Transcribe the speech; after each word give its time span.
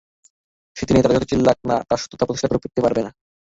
সেটি 0.77 0.91
নিয়ে 0.91 1.03
তারা 1.03 1.15
যতই 1.15 1.29
চিল্লাক 1.31 1.57
তার 1.89 1.99
সত্যতা 2.01 2.25
প্রতিষ্ঠা 2.27 2.49
করতে 2.53 2.81
পারবে 2.85 3.01
না। 3.05 3.11